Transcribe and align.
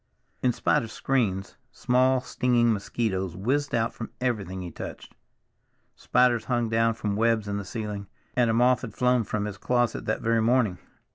In 0.41 0.51
spite 0.51 0.81
of 0.81 0.91
screens, 0.91 1.57
small 1.71 2.21
stinging 2.21 2.73
mosquitoes 2.73 3.35
whizzed 3.37 3.75
out 3.75 3.93
from 3.93 4.09
everything 4.19 4.63
he 4.63 4.71
touched; 4.71 5.13
spiders 5.95 6.45
hung 6.45 6.69
down 6.69 6.95
from 6.95 7.15
webs 7.15 7.47
in 7.47 7.57
the 7.57 7.63
ceiling, 7.65 8.07
and 8.35 8.49
a 8.49 8.53
moth 8.55 8.81
had 8.81 8.95
flown 8.95 9.23
from 9.23 9.45
his 9.45 9.59
closet 9.59 10.05
that 10.05 10.21
very 10.21 10.41
morning. 10.41 10.79